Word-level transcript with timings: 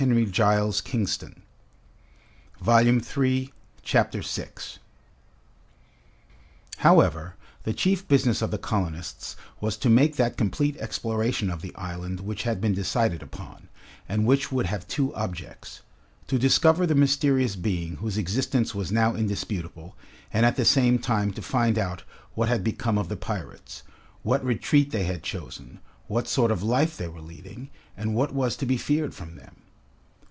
That 0.01 0.07
remained 0.07 0.33
to 0.33 1.31
be 2.65 2.99
seen. 3.01 3.49
Chapter 3.83 4.23
6 4.23 4.79
However, 6.77 7.35
the 7.61 7.73
chief 7.73 8.07
business 8.07 8.41
of 8.41 8.49
the 8.49 8.57
colonists 8.57 9.35
was 9.59 9.77
to 9.77 9.91
make 9.91 10.15
that 10.15 10.37
complete 10.37 10.75
exploration 10.77 11.51
of 11.51 11.61
the 11.61 11.75
island 11.75 12.19
which 12.21 12.41
had 12.41 12.59
been 12.59 12.73
decided 12.73 13.21
upon, 13.21 13.67
and 14.09 14.25
which 14.25 14.51
would 14.51 14.65
have 14.65 14.87
two 14.87 15.13
objects: 15.13 15.81
to 16.25 16.39
discover 16.39 16.87
the 16.87 16.95
mysterious 16.95 17.55
being 17.55 17.97
whose 17.97 18.17
existence 18.17 18.73
was 18.73 18.91
now 18.91 19.13
indisputable, 19.13 19.95
and 20.33 20.47
at 20.47 20.55
the 20.55 20.65
same 20.65 20.97
time 20.97 21.31
to 21.31 21.43
find 21.43 21.77
out 21.77 22.01
what 22.33 22.49
had 22.49 22.63
become 22.63 22.97
of 22.97 23.07
the 23.07 23.15
pirates, 23.15 23.83
what 24.23 24.43
retreat 24.43 24.89
they 24.89 25.03
had 25.03 25.21
chosen, 25.21 25.79
what 26.07 26.27
sort 26.27 26.49
of 26.49 26.63
life 26.63 26.97
they 26.97 27.07
were 27.07 27.21
leading, 27.21 27.69
and 27.95 28.15
what 28.15 28.33
was 28.33 28.55
to 28.57 28.65
be 28.65 28.77
feared 28.77 29.13
from 29.13 29.35
them. 29.35 29.57